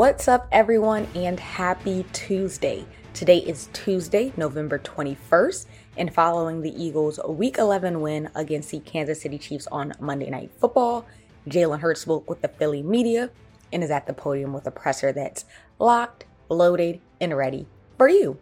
What's 0.00 0.28
up, 0.28 0.48
everyone, 0.50 1.06
and 1.14 1.38
happy 1.38 2.06
Tuesday. 2.14 2.86
Today 3.12 3.36
is 3.36 3.68
Tuesday, 3.74 4.32
November 4.34 4.78
21st, 4.78 5.66
and 5.98 6.14
following 6.14 6.62
the 6.62 6.72
Eagles' 6.82 7.20
Week 7.28 7.58
11 7.58 8.00
win 8.00 8.30
against 8.34 8.70
the 8.70 8.80
Kansas 8.80 9.20
City 9.20 9.36
Chiefs 9.36 9.66
on 9.70 9.92
Monday 10.00 10.30
Night 10.30 10.52
Football, 10.58 11.04
Jalen 11.50 11.80
Hurts 11.80 12.00
spoke 12.00 12.30
with 12.30 12.40
the 12.40 12.48
Philly 12.48 12.82
media 12.82 13.28
and 13.74 13.84
is 13.84 13.90
at 13.90 14.06
the 14.06 14.14
podium 14.14 14.54
with 14.54 14.66
a 14.66 14.70
presser 14.70 15.12
that's 15.12 15.44
locked, 15.78 16.24
loaded, 16.48 16.98
and 17.20 17.36
ready 17.36 17.66
for 17.98 18.08
you. 18.08 18.38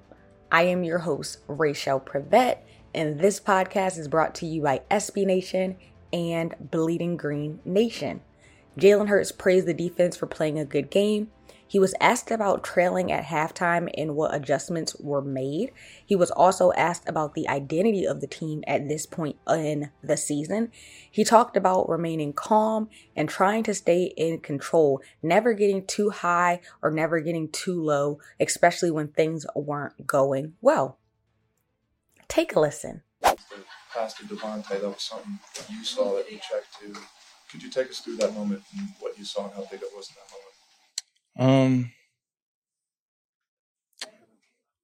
I 0.53 0.63
am 0.63 0.85
your 0.85 1.01
host, 1.01 1.39
Rachel 1.49 1.99
Prevet, 1.99 2.59
and 2.95 3.19
this 3.19 3.41
podcast 3.41 3.99
is 3.99 4.07
brought 4.07 4.37
to 4.37 4.47
you 4.47 4.63
by 4.63 4.83
SB 4.93 5.27
Nation 5.27 5.77
and 6.13 6.55
Bleeding 6.71 7.17
Green 7.17 7.59
Nation. 7.65 8.21
Jalen 8.79 9.09
Hurts 9.09 9.33
praised 9.33 9.67
the 9.67 9.75
defense 9.75 10.17
for 10.17 10.27
playing 10.27 10.57
a 10.57 10.65
good 10.65 10.89
game. 10.89 11.33
He 11.69 11.79
was 11.79 11.95
asked 12.01 12.31
about 12.31 12.65
trailing 12.65 13.13
at 13.13 13.25
halftime 13.25 13.91
and 13.97 14.17
what 14.17 14.35
adjustments 14.35 14.97
were 14.99 15.21
made. 15.21 15.71
He 16.05 16.17
was 16.17 16.31
also 16.31 16.73
asked 16.73 17.07
about 17.07 17.35
the 17.35 17.47
identity 17.47 18.07
of 18.07 18.23
the 18.23 18.27
team 18.27 18.65
at 18.67 18.89
this 18.89 19.05
point 19.05 19.37
in 19.49 19.91
the 20.03 20.17
season. 20.17 20.73
He 21.11 21.25
talked 21.25 21.59
about 21.59 21.89
remaining 21.89 22.33
calm 22.33 22.89
and 23.15 23.29
trying 23.29 23.65
to 23.65 23.75
stay 23.75 24.15
in 24.17 24.41
control, 24.41 25.03
never 25.23 25.53
getting 25.53 25.87
too 25.87 26.09
high 26.09 26.61
or 26.81 26.91
never 26.91 27.21
getting 27.21 27.51
too 27.51 27.81
low, 27.81 28.19
especially 28.41 28.91
when 28.91 29.09
things 29.09 29.45
weren't 29.55 30.07
going 30.07 30.55
well. 30.63 30.99
Take 32.29 32.57
a 32.57 32.61
listen. 32.61 33.03
Pass 33.23 34.15
to 34.15 34.25
DeVonta, 34.25 34.81
that 34.81 34.83
was 34.83 35.03
something 35.03 35.39
you 35.71 35.85
saw 35.85 36.15
that 36.17 36.31
you 36.31 36.39
checked 36.39 36.81
to. 36.81 36.99
Could 37.51 37.63
you 37.63 37.71
take 37.71 37.89
us 37.89 38.01
through 38.01 38.17
that 38.17 38.35
moment 38.35 38.63
and 38.77 38.89
what 39.01 39.19
you 39.19 39.25
saw 39.25 39.45
and 39.45 39.55
how 39.55 39.67
big 39.71 39.83
it 39.83 39.89
was 39.95 40.09
in 40.11 40.17
that 40.17 40.31
moment? 40.31 40.48
Um, 41.39 41.93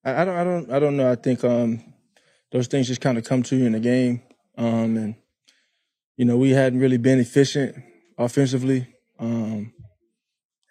I, 0.05 0.22
I 0.22 0.24
don't, 0.24 0.36
I 0.36 0.44
don't, 0.44 0.72
I 0.72 0.78
don't 0.78 0.97
know. 0.97 1.10
I 1.10 1.16
think 1.16 1.42
um, 1.44 1.83
those 2.52 2.69
things 2.69 2.86
just 2.86 3.00
kind 3.00 3.19
of 3.19 3.24
come 3.24 3.42
to 3.44 3.56
you 3.56 3.66
in 3.66 3.72
the 3.72 3.80
game, 3.80 4.22
um, 4.56 4.97
and 4.97 5.14
you 6.16 6.25
know 6.25 6.36
we 6.36 6.50
hadn't 6.50 6.78
really 6.78 6.98
been 6.98 7.19
efficient 7.19 7.77
offensively. 8.16 8.86
Um, 9.19 9.72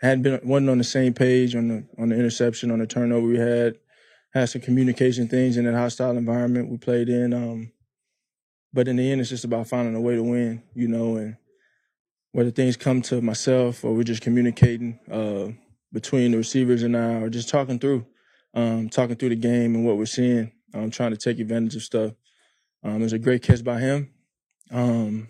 hadn't 0.02 0.24
been 0.24 0.40
wasn't 0.44 0.70
on 0.70 0.78
the 0.78 0.84
same 0.84 1.14
page 1.14 1.56
on 1.56 1.68
the 1.68 1.86
on 1.98 2.10
the 2.10 2.16
interception 2.16 2.72
on 2.72 2.80
the 2.80 2.88
turnover 2.88 3.28
we 3.28 3.38
had. 3.38 3.76
Had 4.34 4.50
some 4.50 4.62
communication 4.62 5.28
things 5.28 5.58
in 5.58 5.66
that 5.66 5.76
hostile 5.76 6.18
environment 6.18 6.72
we 6.72 6.78
played 6.78 7.08
in. 7.08 7.34
Um, 7.34 7.72
but 8.74 8.88
in 8.88 8.96
the 8.96 9.12
end, 9.12 9.22
it's 9.22 9.30
just 9.30 9.46
about 9.46 9.68
finding 9.68 9.94
a 9.94 10.02
way 10.02 10.16
to 10.16 10.24
win, 10.24 10.64
you 10.74 10.88
know, 10.88 11.18
and 11.18 11.38
whether 12.32 12.50
things 12.50 12.76
come 12.76 13.04
to 13.04 13.22
myself 13.22 13.84
or 13.84 13.94
we're 13.94 14.02
just 14.02 14.24
communicating. 14.24 15.00
Uh, 15.12 15.50
between 15.94 16.32
the 16.32 16.38
receivers 16.38 16.84
and 16.84 16.98
I, 16.98 17.22
or 17.22 17.30
just 17.30 17.50
talking 17.50 17.80
through, 17.80 18.06
um, 18.54 18.90
talking 18.90 19.16
through 19.16 19.30
the 19.30 19.36
game 19.36 19.76
and 19.76 19.86
what 19.86 19.98
we're 19.98 20.06
seeing. 20.06 20.52
I'm 20.74 20.86
um, 20.86 20.92
trying 20.92 21.12
to 21.12 21.18
take 21.18 21.40
advantage 21.40 21.76
of 21.76 21.84
stuff. 21.84 22.14
Um, 22.84 22.96
it 22.96 23.04
was 23.04 23.14
a 23.14 23.20
great 23.20 23.44
catch 23.44 23.64
by 23.64 23.80
him. 23.80 24.12
Um, 24.72 25.30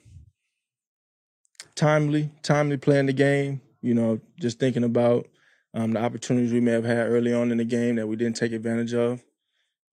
timely, 1.75 2.31
timely 2.41 2.78
playing 2.78 3.08
the 3.08 3.14
game. 3.14 3.61
You 3.81 3.94
know, 3.94 4.22
just 4.39 4.59
thinking 4.59 4.86
about 4.86 5.28
um, 5.73 5.91
the 5.91 6.02
opportunities 6.02 6.53
we 6.53 6.61
may 6.61 6.72
have 6.72 6.86
had 6.86 7.09
early 7.09 7.34
on 7.34 7.52
in 7.52 7.58
the 7.58 7.66
game 7.66 7.95
that 7.95 8.08
we 8.08 8.16
didn't 8.16 8.38
take 8.38 8.53
advantage 8.53 8.94
of. 8.94 9.22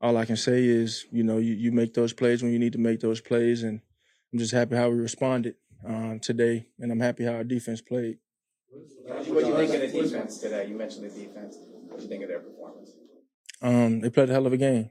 All 0.00 0.16
I 0.16 0.24
can 0.24 0.36
say 0.36 0.64
is, 0.64 1.04
you 1.10 1.24
know, 1.24 1.38
you, 1.38 1.54
you 1.54 1.72
make 1.72 1.92
those 1.94 2.12
plays 2.12 2.42
when 2.42 2.52
you 2.52 2.58
need 2.58 2.72
to 2.72 2.78
make 2.78 3.00
those 3.00 3.20
plays, 3.20 3.64
and 3.64 3.80
I'm 4.32 4.38
just 4.38 4.52
happy 4.52 4.76
how 4.76 4.88
we 4.88 4.98
responded 4.98 5.56
um, 5.84 6.20
today, 6.20 6.66
and 6.78 6.92
I'm 6.92 7.00
happy 7.00 7.24
how 7.24 7.32
our 7.32 7.44
defense 7.44 7.80
played. 7.80 8.18
What 8.72 9.24
do 9.24 9.48
you 9.48 9.56
think 9.56 9.74
of 9.74 9.80
the 9.80 10.02
defense 10.02 10.38
today? 10.38 10.68
You 10.68 10.76
mentioned 10.76 11.04
the 11.04 11.08
defense. 11.08 11.56
What 11.88 11.98
do 11.98 12.04
you 12.04 12.08
think 12.08 12.22
of 12.22 12.28
their 12.28 12.38
performance? 12.40 12.90
Um, 13.62 14.00
they 14.00 14.10
played 14.10 14.30
a 14.30 14.32
hell 14.32 14.46
of 14.46 14.52
a 14.52 14.56
game. 14.56 14.90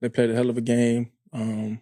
They 0.00 0.08
played 0.08 0.30
a 0.30 0.34
hell 0.34 0.50
of 0.50 0.58
a 0.58 0.60
game. 0.60 1.12
Um, 1.32 1.80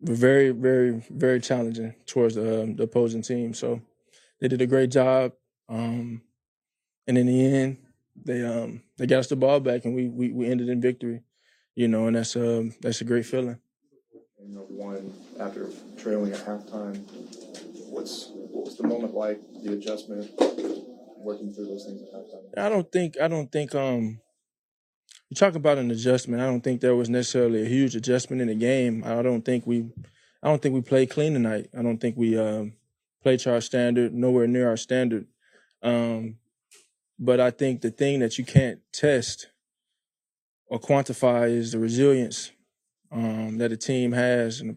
very, 0.00 0.50
very, 0.50 1.02
very 1.10 1.40
challenging 1.40 1.94
towards 2.06 2.34
the, 2.36 2.72
the 2.76 2.84
opposing 2.84 3.22
team. 3.22 3.52
So 3.54 3.82
they 4.40 4.48
did 4.48 4.60
a 4.62 4.66
great 4.66 4.90
job. 4.90 5.32
Um, 5.68 6.22
and 7.06 7.18
in 7.18 7.26
the 7.26 7.46
end, 7.46 7.78
they 8.24 8.42
um 8.44 8.82
they 8.96 9.06
got 9.06 9.20
us 9.20 9.28
the 9.28 9.36
ball 9.36 9.60
back, 9.60 9.84
and 9.84 9.94
we 9.94 10.08
we, 10.08 10.32
we 10.32 10.46
ended 10.46 10.68
in 10.68 10.80
victory. 10.80 11.22
You 11.74 11.88
know, 11.88 12.06
and 12.06 12.16
that's 12.16 12.34
um 12.36 12.74
that's 12.80 13.00
a 13.00 13.04
great 13.04 13.26
feeling. 13.26 13.58
You 14.40 14.54
know, 14.54 14.60
one 14.68 15.12
after 15.38 15.68
trailing 15.96 16.32
at 16.32 16.44
halftime, 16.44 17.04
what's 17.96 18.30
what 18.34 18.66
was 18.66 18.76
the 18.76 18.86
moment 18.86 19.14
like? 19.14 19.40
The 19.62 19.72
adjustment, 19.72 20.30
working 21.18 21.52
through 21.52 21.66
those 21.66 21.86
things 21.86 22.02
at 22.02 22.14
halftime. 22.14 22.64
I 22.64 22.68
don't 22.68 22.90
think 22.92 23.18
I 23.20 23.28
don't 23.28 23.50
think 23.50 23.74
um 23.74 24.20
you 25.30 25.34
talk 25.34 25.54
about 25.54 25.78
an 25.78 25.90
adjustment. 25.90 26.42
I 26.42 26.46
don't 26.46 26.60
think 26.60 26.80
there 26.80 26.94
was 26.94 27.08
necessarily 27.08 27.62
a 27.62 27.68
huge 27.68 27.96
adjustment 27.96 28.42
in 28.42 28.48
the 28.48 28.54
game. 28.54 29.02
I 29.04 29.22
don't 29.22 29.44
think 29.44 29.66
we 29.66 29.88
I 30.42 30.48
don't 30.48 30.62
think 30.62 30.74
we 30.74 30.82
played 30.82 31.10
clean 31.10 31.32
tonight. 31.32 31.68
I 31.76 31.82
don't 31.82 31.98
think 31.98 32.16
we 32.16 32.38
um, 32.38 32.74
played 33.22 33.40
to 33.40 33.52
our 33.52 33.60
standard, 33.60 34.14
nowhere 34.14 34.46
near 34.46 34.68
our 34.68 34.76
standard. 34.76 35.26
Um, 35.82 36.36
but 37.18 37.40
I 37.40 37.50
think 37.50 37.80
the 37.80 37.90
thing 37.90 38.20
that 38.20 38.38
you 38.38 38.44
can't 38.44 38.80
test 38.92 39.48
or 40.66 40.78
quantify 40.78 41.50
is 41.50 41.72
the 41.72 41.78
resilience 41.78 42.52
um, 43.10 43.58
that 43.58 43.72
a 43.72 43.76
team 43.76 44.12
has 44.12 44.60
and 44.60 44.76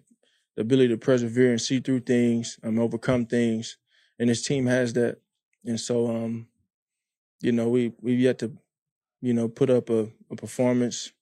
the 0.59 0.63
ability 0.63 0.89
to 0.89 0.97
persevere 0.97 1.51
and 1.51 1.61
see 1.61 1.79
through 1.79 2.01
things, 2.01 2.59
um, 2.63 2.79
overcome 2.79 3.25
things, 3.25 3.77
and 4.19 4.29
this 4.29 4.45
team 4.45 4.65
has 4.65 4.91
that. 4.91 5.17
And 5.63 5.79
so, 5.79 6.09
um, 6.09 6.49
you 7.39 7.53
know, 7.53 7.69
we 7.69 7.93
we've 8.01 8.19
yet 8.19 8.39
to, 8.39 8.51
you 9.21 9.33
know, 9.33 9.47
put 9.47 9.69
up 9.69 9.89
a, 9.89 10.09
a 10.29 10.35
performance 10.35 11.13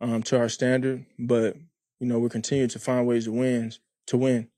um, 0.00 0.22
to 0.22 0.38
our 0.38 0.48
standard, 0.48 1.04
but 1.18 1.54
you 2.00 2.06
know, 2.06 2.18
we're 2.18 2.30
continuing 2.30 2.70
to 2.70 2.78
find 2.78 3.06
ways 3.06 3.26
to 3.26 3.32
win, 3.32 3.72
to 4.06 4.16
win. 4.16 4.48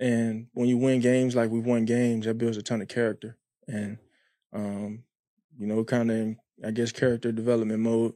And 0.00 0.48
when 0.52 0.66
you 0.66 0.78
win 0.78 0.98
games 0.98 1.36
like 1.36 1.50
we've 1.50 1.64
won 1.64 1.84
games, 1.84 2.26
that 2.26 2.38
builds 2.38 2.56
a 2.56 2.62
ton 2.62 2.82
of 2.82 2.88
character. 2.88 3.36
And 3.68 3.98
um, 4.52 5.04
you 5.56 5.68
know, 5.68 5.84
kind 5.84 6.10
of, 6.10 6.34
I 6.66 6.72
guess, 6.72 6.90
character 6.90 7.30
development 7.30 7.78
mode 7.78 8.14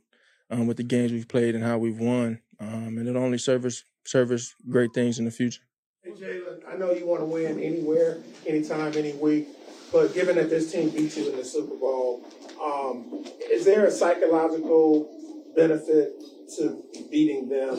um, 0.50 0.66
with 0.66 0.78
the 0.78 0.82
games 0.82 1.12
we've 1.12 1.28
played 1.28 1.54
and 1.54 1.62
how 1.62 1.78
we've 1.78 2.00
won. 2.00 2.40
Um, 2.58 2.98
and 2.98 3.06
it 3.06 3.14
only 3.14 3.38
serves 3.38 3.84
service 4.04 4.54
great 4.68 4.92
things 4.94 5.18
in 5.18 5.24
the 5.24 5.30
future. 5.30 5.62
Hey 6.02 6.12
Jalen, 6.12 6.62
I 6.66 6.76
know 6.76 6.92
you 6.92 7.06
want 7.06 7.20
to 7.20 7.26
win 7.26 7.60
anywhere, 7.60 8.18
anytime, 8.46 8.96
any 8.96 9.12
week, 9.12 9.48
but 9.92 10.14
given 10.14 10.36
that 10.36 10.48
this 10.48 10.72
team 10.72 10.90
beat 10.90 11.16
you 11.16 11.30
in 11.30 11.36
the 11.36 11.44
Super 11.44 11.76
Bowl, 11.76 12.24
um, 12.62 13.24
is 13.50 13.64
there 13.64 13.84
a 13.84 13.90
psychological 13.90 15.52
benefit 15.54 16.12
to 16.56 16.82
beating 17.10 17.48
them 17.48 17.74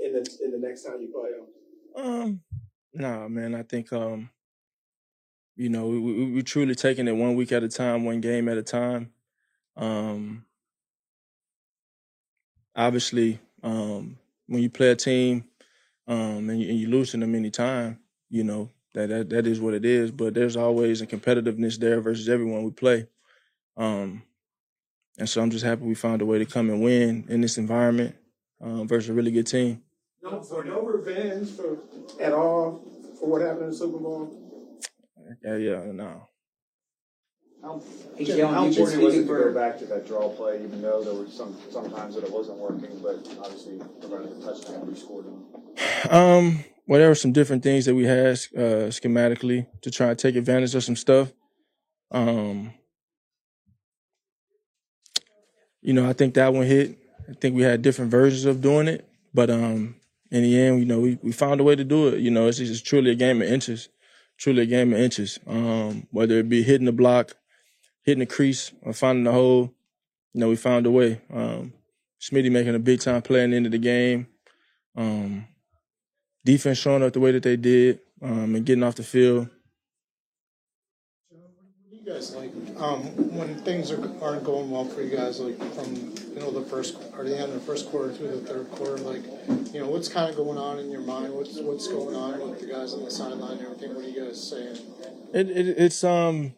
in 0.00 0.12
the 0.12 0.38
in 0.44 0.52
the 0.52 0.58
next 0.58 0.82
time 0.84 1.00
you 1.00 1.12
play 1.12 1.32
them? 1.32 1.46
Um, 1.96 2.40
nah, 2.92 3.26
man. 3.28 3.54
I 3.54 3.62
think 3.62 3.92
um, 3.92 4.30
you 5.56 5.68
know, 5.68 5.86
we, 5.86 5.98
we 5.98 6.32
we 6.32 6.42
truly 6.42 6.74
taking 6.74 7.08
it 7.08 7.12
one 7.12 7.34
week 7.34 7.52
at 7.52 7.62
a 7.62 7.68
time, 7.68 8.04
one 8.04 8.20
game 8.20 8.48
at 8.48 8.58
a 8.58 8.62
time. 8.62 9.10
Um, 9.76 10.44
obviously, 12.74 13.40
um, 13.62 14.18
when 14.46 14.62
you 14.62 14.70
play 14.70 14.90
a 14.90 14.96
team 14.96 15.44
um, 16.06 16.50
and, 16.50 16.60
you, 16.60 16.68
and 16.70 16.78
you 16.78 16.88
lose 16.88 17.10
to 17.12 17.16
them 17.18 17.34
any 17.34 17.50
time, 17.50 18.00
you 18.28 18.44
know 18.44 18.70
that, 18.94 19.08
that 19.08 19.30
that 19.30 19.46
is 19.46 19.60
what 19.60 19.74
it 19.74 19.84
is. 19.84 20.10
But 20.10 20.34
there's 20.34 20.56
always 20.56 21.00
a 21.02 21.06
competitiveness 21.06 21.78
there 21.78 22.00
versus 22.00 22.28
everyone 22.28 22.64
we 22.64 22.70
play, 22.70 23.06
um, 23.76 24.22
and 25.18 25.28
so 25.28 25.42
I'm 25.42 25.50
just 25.50 25.64
happy 25.64 25.84
we 25.84 25.94
found 25.94 26.22
a 26.22 26.26
way 26.26 26.38
to 26.38 26.46
come 26.46 26.70
and 26.70 26.82
win 26.82 27.26
in 27.28 27.40
this 27.40 27.58
environment 27.58 28.16
um, 28.60 28.86
versus 28.88 29.10
a 29.10 29.14
really 29.14 29.30
good 29.32 29.46
team. 29.46 29.82
No, 30.22 30.42
for 30.42 30.64
no 30.64 30.82
revenge 30.82 31.50
for 31.52 31.78
at 32.20 32.32
all 32.32 32.84
for 33.18 33.28
what 33.28 33.42
happened 33.42 33.64
in 33.64 33.70
the 33.70 33.76
Super 33.76 33.98
Bowl. 33.98 34.36
Yeah, 35.44 35.56
yeah, 35.56 35.92
no. 35.92 36.28
How, 37.66 37.82
Hey, 38.16 38.26
Jalen, 38.26 38.54
how 38.54 38.64
important 38.64 39.02
was 39.02 39.14
it 39.16 39.22
to 39.22 39.26
go 39.26 39.52
back 39.52 39.76
to 39.80 39.86
that 39.86 40.06
draw 40.06 40.28
play, 40.28 40.62
even 40.62 40.80
though 40.80 41.02
there 41.02 41.14
were 41.14 41.26
some 41.26 41.56
sometimes 41.68 42.14
that 42.14 42.22
it 42.22 42.30
wasn't 42.30 42.58
working, 42.58 43.00
but 43.02 43.16
obviously 43.42 43.80
prevented 44.00 44.40
the 44.40 44.44
touchdown 44.44 44.86
we 44.86 44.94
scored 44.94 45.26
on. 45.26 45.44
Um, 46.08 46.64
well, 46.86 47.00
there 47.00 47.08
were 47.08 47.16
some 47.16 47.32
different 47.32 47.64
things 47.64 47.84
that 47.86 47.96
we 47.96 48.04
had 48.04 48.28
uh, 48.56 48.88
schematically 48.94 49.66
to 49.82 49.90
try 49.90 50.10
and 50.10 50.18
take 50.18 50.36
advantage 50.36 50.76
of 50.76 50.84
some 50.84 50.94
stuff. 50.94 51.32
Um, 52.12 52.72
you 55.82 55.92
know, 55.92 56.08
I 56.08 56.12
think 56.12 56.34
that 56.34 56.54
one 56.54 56.66
hit. 56.66 56.96
I 57.28 57.32
think 57.32 57.56
we 57.56 57.62
had 57.62 57.82
different 57.82 58.12
versions 58.12 58.44
of 58.44 58.60
doing 58.60 58.86
it, 58.86 59.08
but 59.34 59.50
um, 59.50 59.96
in 60.30 60.44
the 60.44 60.56
end, 60.56 60.78
you 60.78 60.86
know, 60.86 61.00
we, 61.00 61.18
we 61.20 61.32
found 61.32 61.60
a 61.60 61.64
way 61.64 61.74
to 61.74 61.82
do 61.82 62.06
it. 62.08 62.20
You 62.20 62.30
know, 62.30 62.46
it's, 62.46 62.60
it's 62.60 62.80
truly 62.80 63.10
a 63.10 63.16
game 63.16 63.42
of 63.42 63.48
inches, 63.48 63.88
truly 64.38 64.62
a 64.62 64.66
game 64.66 64.92
of 64.92 65.00
inches. 65.00 65.40
Um, 65.48 66.06
whether 66.12 66.38
it 66.38 66.48
be 66.48 66.62
hitting 66.62 66.86
the 66.86 66.92
block, 66.92 67.34
hitting 68.06 68.20
the 68.20 68.26
crease, 68.26 68.72
or 68.82 68.92
finding 68.92 69.24
the 69.24 69.32
hole, 69.32 69.74
you 70.32 70.40
know, 70.40 70.48
we 70.48 70.56
found 70.56 70.86
a 70.86 70.90
way. 70.90 71.20
Um, 71.32 71.74
Smitty 72.20 72.50
making 72.50 72.74
a 72.74 72.78
big 72.78 73.00
time 73.00 73.20
play 73.20 73.44
in 73.44 73.50
the 73.50 73.56
end 73.56 73.66
of 73.66 73.72
the 73.72 73.78
game. 73.78 74.28
Um, 74.96 75.46
defense 76.44 76.78
showing 76.78 77.02
up 77.02 77.12
the 77.12 77.20
way 77.20 77.32
that 77.32 77.42
they 77.42 77.56
did 77.56 78.00
um, 78.22 78.54
and 78.54 78.64
getting 78.64 78.84
off 78.84 78.94
the 78.94 79.02
field. 79.02 79.48
You 81.90 82.12
guys 82.12 82.34
like 82.34 82.52
um, 82.78 83.00
when 83.36 83.56
things 83.62 83.90
are, 83.90 84.00
aren't 84.22 84.44
going 84.44 84.70
well 84.70 84.84
for 84.84 85.02
you 85.02 85.14
guys, 85.14 85.40
like 85.40 85.58
from 85.74 85.94
you 86.32 86.38
know 86.38 86.50
the 86.50 86.62
first 86.62 86.96
or 87.16 87.24
the 87.24 87.36
end 87.36 87.52
of 87.52 87.54
the 87.54 87.60
first 87.60 87.90
quarter 87.90 88.12
through 88.12 88.28
the 88.28 88.46
third 88.46 88.70
quarter, 88.70 88.98
like 88.98 89.22
you 89.74 89.80
know 89.80 89.88
what's 89.88 90.08
kind 90.08 90.30
of 90.30 90.36
going 90.36 90.56
on 90.56 90.78
in 90.78 90.90
your 90.90 91.00
mind? 91.00 91.34
What's 91.34 91.58
what's 91.58 91.88
going 91.88 92.14
on 92.14 92.48
with 92.48 92.60
the 92.60 92.66
guys 92.66 92.94
on 92.94 93.04
the 93.04 93.10
sideline 93.10 93.58
and 93.58 93.62
everything? 93.62 93.94
What 93.94 94.04
are 94.04 94.08
you 94.08 94.24
guys 94.24 94.48
saying? 94.48 94.78
It, 95.34 95.50
it 95.50 95.68
it's 95.78 96.04
um 96.04 96.54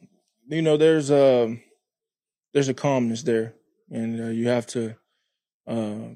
you 0.48 0.62
know 0.62 0.76
there's 0.76 1.10
a 1.10 1.60
there's 2.52 2.68
a 2.68 2.74
calmness 2.74 3.22
there, 3.22 3.54
and 3.90 4.20
uh, 4.20 4.28
you 4.28 4.48
have 4.48 4.66
to 4.68 4.96
uh, 5.66 6.14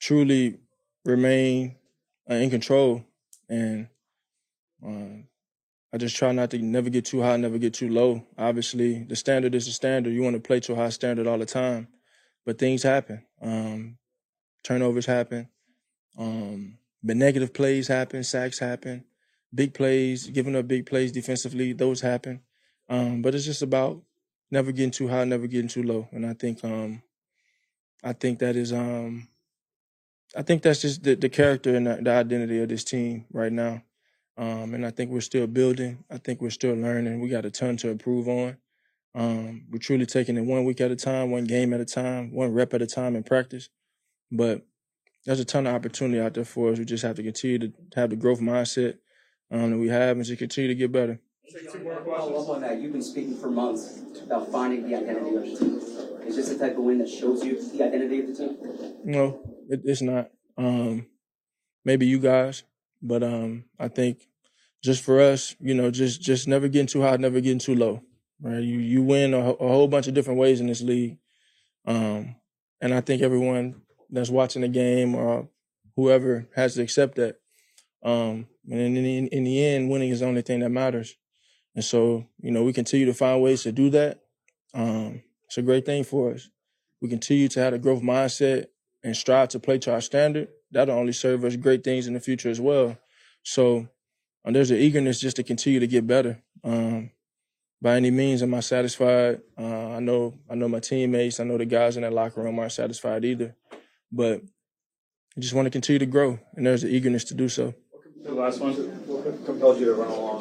truly 0.00 0.58
remain 1.04 1.76
uh, 2.30 2.34
in 2.34 2.50
control. 2.50 3.04
And 3.48 3.88
uh, 4.86 5.22
I 5.92 5.98
just 5.98 6.16
try 6.16 6.32
not 6.32 6.50
to 6.50 6.58
never 6.58 6.90
get 6.90 7.06
too 7.06 7.22
high, 7.22 7.36
never 7.36 7.58
get 7.58 7.74
too 7.74 7.88
low. 7.88 8.26
Obviously, 8.36 9.04
the 9.04 9.16
standard 9.16 9.54
is 9.54 9.66
the 9.66 9.72
standard. 9.72 10.12
You 10.12 10.22
want 10.22 10.34
to 10.36 10.40
play 10.40 10.60
to 10.60 10.72
a 10.72 10.76
high 10.76 10.90
standard 10.90 11.26
all 11.26 11.38
the 11.38 11.46
time, 11.46 11.88
but 12.44 12.58
things 12.58 12.82
happen. 12.82 13.24
Um, 13.40 13.98
turnovers 14.62 15.06
happen. 15.06 15.48
Um, 16.18 16.78
but 17.02 17.16
negative 17.16 17.52
plays 17.52 17.88
happen, 17.88 18.24
sacks 18.24 18.58
happen, 18.58 19.04
big 19.54 19.74
plays, 19.74 20.28
giving 20.28 20.56
up 20.56 20.66
big 20.66 20.86
plays 20.86 21.12
defensively, 21.12 21.72
those 21.72 22.00
happen. 22.00 22.40
Um, 22.88 23.22
but 23.22 23.34
it's 23.34 23.44
just 23.44 23.62
about 23.62 24.02
never 24.50 24.72
getting 24.72 24.90
too 24.90 25.08
high, 25.08 25.24
never 25.24 25.46
getting 25.46 25.68
too 25.68 25.82
low. 25.82 26.08
And 26.12 26.26
I 26.26 26.34
think 26.34 26.64
um, 26.64 27.02
I 28.02 28.12
think 28.12 28.38
that 28.40 28.56
is 28.56 28.72
um, 28.72 29.28
I 30.36 30.42
think 30.42 30.62
that's 30.62 30.82
just 30.82 31.02
the, 31.02 31.14
the 31.14 31.28
character 31.28 31.74
and 31.74 31.86
the, 31.86 31.98
the 32.02 32.10
identity 32.10 32.62
of 32.62 32.68
this 32.68 32.84
team 32.84 33.26
right 33.32 33.52
now. 33.52 33.82
Um, 34.36 34.74
and 34.74 34.84
I 34.84 34.90
think 34.90 35.10
we're 35.10 35.20
still 35.20 35.46
building. 35.46 36.04
I 36.10 36.18
think 36.18 36.40
we're 36.40 36.50
still 36.50 36.74
learning. 36.74 37.20
We 37.20 37.28
got 37.28 37.44
a 37.44 37.50
ton 37.50 37.76
to 37.78 37.90
improve 37.90 38.28
on. 38.28 38.56
Um, 39.14 39.66
we're 39.70 39.78
truly 39.78 40.06
taking 40.06 40.36
it 40.36 40.40
one 40.40 40.64
week 40.64 40.80
at 40.80 40.90
a 40.90 40.96
time, 40.96 41.30
one 41.30 41.44
game 41.44 41.72
at 41.72 41.80
a 41.80 41.84
time, 41.84 42.32
one 42.34 42.52
rep 42.52 42.74
at 42.74 42.82
a 42.82 42.86
time 42.86 43.14
in 43.14 43.22
practice. 43.22 43.68
But 44.32 44.66
there's 45.24 45.40
a 45.40 45.44
ton 45.44 45.66
of 45.66 45.74
opportunity 45.74 46.20
out 46.20 46.34
there 46.34 46.44
for 46.44 46.72
us. 46.72 46.78
We 46.78 46.84
just 46.84 47.04
have 47.04 47.16
to 47.16 47.22
continue 47.22 47.58
to 47.58 47.72
have 47.94 48.10
the 48.10 48.16
growth 48.16 48.40
mindset 48.40 48.98
um, 49.52 49.70
that 49.70 49.78
we 49.78 49.88
have 49.88 50.16
and 50.16 50.26
to 50.26 50.36
continue 50.36 50.68
to 50.68 50.74
get 50.74 50.90
better. 50.90 51.20
Follow 51.52 52.42
up 52.42 52.48
on 52.48 52.60
that. 52.62 52.80
You've 52.80 52.92
been 52.92 53.02
speaking 53.02 53.36
for 53.36 53.50
months 53.50 54.00
about 54.22 54.50
finding 54.50 54.88
the 54.88 54.96
identity 54.96 55.36
of 55.36 55.42
the 55.42 55.56
team. 55.56 55.74
Is 56.26 56.36
this 56.36 56.48
the 56.48 56.58
type 56.58 56.76
of 56.78 56.84
win 56.84 56.98
that 56.98 57.08
shows 57.08 57.44
you 57.44 57.60
the 57.70 57.84
identity 57.84 58.20
of 58.20 58.26
the 58.28 58.34
team? 58.34 58.94
No, 59.04 59.40
it, 59.68 59.82
it's 59.84 60.00
not. 60.00 60.30
Um, 60.56 61.06
maybe 61.84 62.06
you 62.06 62.18
guys, 62.18 62.64
but 63.02 63.22
um, 63.22 63.64
I 63.78 63.88
think 63.88 64.26
just 64.82 65.02
for 65.02 65.20
us, 65.20 65.54
you 65.60 65.74
know, 65.74 65.90
just 65.90 66.22
just 66.22 66.48
never 66.48 66.68
getting 66.68 66.86
too 66.86 67.02
high, 67.02 67.16
never 67.16 67.40
getting 67.40 67.58
too 67.58 67.74
low. 67.74 68.02
Right? 68.40 68.62
You 68.62 68.78
you 68.78 69.02
win 69.02 69.34
a, 69.34 69.50
a 69.50 69.68
whole 69.68 69.88
bunch 69.88 70.08
of 70.08 70.14
different 70.14 70.40
ways 70.40 70.60
in 70.60 70.66
this 70.66 70.80
league, 70.80 71.18
um, 71.84 72.36
and 72.80 72.94
I 72.94 73.02
think 73.02 73.20
everyone 73.20 73.82
that's 74.10 74.30
watching 74.30 74.62
the 74.62 74.68
game 74.68 75.14
or 75.14 75.48
whoever 75.96 76.48
has 76.56 76.74
to 76.74 76.82
accept 76.82 77.16
that. 77.16 77.36
Um, 78.02 78.46
and 78.70 78.80
in, 78.80 78.96
in, 78.96 79.28
in 79.28 79.44
the 79.44 79.64
end, 79.64 79.90
winning 79.90 80.10
is 80.10 80.20
the 80.20 80.26
only 80.26 80.42
thing 80.42 80.60
that 80.60 80.70
matters. 80.70 81.16
And 81.74 81.84
so, 81.84 82.26
you 82.40 82.50
know, 82.50 82.62
we 82.62 82.72
continue 82.72 83.06
to 83.06 83.14
find 83.14 83.42
ways 83.42 83.62
to 83.64 83.72
do 83.72 83.90
that. 83.90 84.20
Um, 84.72 85.22
it's 85.46 85.58
a 85.58 85.62
great 85.62 85.84
thing 85.86 86.04
for 86.04 86.32
us. 86.32 86.48
We 87.00 87.08
continue 87.08 87.48
to 87.48 87.60
have 87.60 87.74
a 87.74 87.78
growth 87.78 88.02
mindset 88.02 88.66
and 89.02 89.16
strive 89.16 89.48
to 89.50 89.58
play 89.58 89.78
to 89.78 89.92
our 89.92 90.00
standard. 90.00 90.48
That'll 90.70 90.96
only 90.96 91.12
serve 91.12 91.44
us 91.44 91.56
great 91.56 91.84
things 91.84 92.06
in 92.06 92.14
the 92.14 92.20
future 92.20 92.50
as 92.50 92.60
well. 92.60 92.96
So 93.42 93.88
um, 94.44 94.52
there's 94.52 94.70
an 94.70 94.78
eagerness 94.78 95.20
just 95.20 95.36
to 95.36 95.42
continue 95.42 95.80
to 95.80 95.86
get 95.86 96.06
better. 96.06 96.42
Um, 96.62 97.10
by 97.82 97.96
any 97.96 98.10
means, 98.10 98.42
am 98.42 98.54
I 98.54 98.60
satisfied? 98.60 99.42
Uh, 99.58 99.90
I 99.90 100.00
know, 100.00 100.34
I 100.48 100.54
know 100.54 100.68
my 100.68 100.80
teammates, 100.80 101.38
I 101.38 101.44
know 101.44 101.58
the 101.58 101.66
guys 101.66 101.96
in 101.96 102.02
that 102.02 102.14
locker 102.14 102.42
room 102.42 102.58
aren't 102.58 102.72
satisfied 102.72 103.24
either. 103.24 103.54
But 104.10 104.40
I 105.36 105.40
just 105.40 105.52
want 105.52 105.66
to 105.66 105.70
continue 105.70 105.98
to 105.98 106.06
grow, 106.06 106.38
and 106.54 106.66
there's 106.66 106.84
an 106.84 106.90
eagerness 106.90 107.24
to 107.24 107.34
do 107.34 107.48
so. 107.48 107.74
The 108.22 108.32
last 108.32 108.60
one, 108.60 108.74
compelled 109.44 109.78
you 109.78 109.86
to 109.86 109.94
run 109.94 110.08
along 110.08 110.33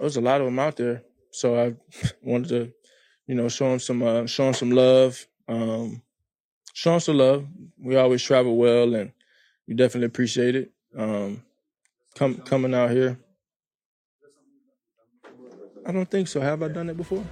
There's 0.00 0.16
a 0.16 0.20
lot 0.20 0.40
of 0.40 0.46
them 0.46 0.58
out 0.58 0.76
there, 0.76 1.02
so 1.30 1.58
I 1.58 1.74
wanted 2.22 2.48
to, 2.48 2.72
you 3.26 3.34
know, 3.34 3.48
show 3.48 3.70
them 3.70 3.78
some, 3.78 4.02
uh, 4.02 4.26
show 4.26 4.44
them 4.44 4.54
some 4.54 4.70
love, 4.70 5.26
um, 5.48 6.02
show 6.72 6.92
them 6.92 7.00
some 7.00 7.18
love. 7.18 7.46
We 7.78 7.96
always 7.96 8.22
travel 8.22 8.56
well, 8.56 8.94
and 8.94 9.12
we 9.66 9.74
definitely 9.74 10.06
appreciate 10.06 10.54
it. 10.54 10.72
Um, 10.96 11.42
come 12.14 12.36
coming 12.36 12.74
out 12.74 12.90
here. 12.90 13.18
I 15.84 15.90
don't 15.90 16.08
think 16.10 16.28
so. 16.28 16.40
Have 16.40 16.62
I 16.62 16.68
done 16.68 16.90
it 16.90 16.96
before? 16.96 17.24